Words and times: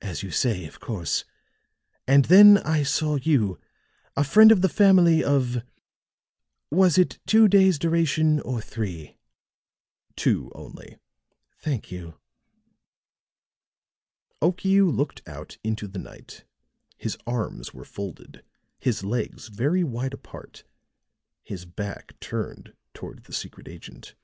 "As 0.00 0.24
you 0.24 0.32
say, 0.32 0.66
of 0.66 0.80
course. 0.80 1.24
And 2.08 2.24
then 2.24 2.58
I 2.58 2.82
saw 2.82 3.14
you 3.14 3.60
a 4.16 4.24
friend 4.24 4.50
of 4.50 4.60
the 4.60 4.68
family 4.68 5.22
of 5.22 5.62
was 6.72 6.98
it 6.98 7.20
two 7.26 7.46
days' 7.46 7.78
duration, 7.78 8.40
or 8.40 8.60
three?" 8.60 9.18
"Two 10.16 10.50
only." 10.52 10.98
"Thank 11.60 11.92
you." 11.92 12.18
Okiu 14.42 14.90
looked 14.90 15.22
out 15.28 15.58
into 15.62 15.86
the 15.86 16.00
night; 16.00 16.44
his 16.98 17.16
arms 17.24 17.72
were 17.72 17.84
folded, 17.84 18.42
his 18.80 19.04
legs 19.04 19.46
very 19.46 19.84
wide 19.84 20.14
apart, 20.14 20.64
his 21.44 21.66
back 21.66 22.18
turned 22.18 22.74
toward 22.94 23.26
the 23.26 23.32
secret 23.32 23.68
agent. 23.68 24.16